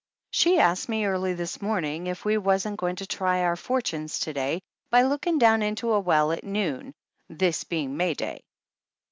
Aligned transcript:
She 0.31 0.57
asked 0.57 0.89
me 0.89 1.03
earty 1.05 1.33
this 1.35 1.61
morning 1.61 2.07
if 2.07 2.25
we 2.25 2.35
wasn't 2.35 2.79
going 2.79 2.95
to 2.95 3.05
try 3.05 3.41
our 3.43 3.55
fortunes 3.55 4.19
to 4.21 4.33
day 4.33 4.59
by 4.89 5.03
looking 5.03 5.37
down 5.37 5.61
into 5.61 5.91
a 5.93 5.99
well 5.99 6.31
at 6.31 6.43
noon, 6.43 6.95
this 7.29 7.63
being 7.63 7.95
May 7.95 8.15
Day. 8.15 8.41